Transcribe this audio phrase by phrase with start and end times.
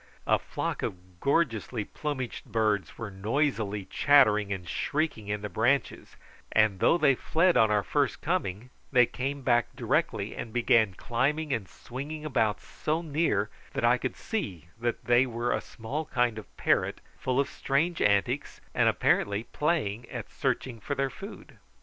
[0.25, 6.15] A flock of gorgeously plumaged birds were noisily chattering and shrieking in the branches,
[6.51, 11.53] and though they fled on our first coming, they came back directly and began climbing
[11.53, 16.39] and swinging about so near that I could see that they were a small kind
[16.39, 21.59] of parrot, full of strange antics, and apparently playing at searching for their food.